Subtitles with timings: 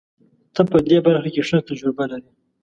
[0.53, 2.31] ته په دې برخه کې ښه تجربه لرې.